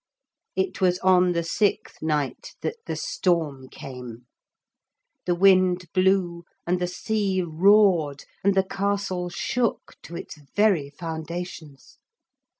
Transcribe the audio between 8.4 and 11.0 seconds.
and the castle shook to its very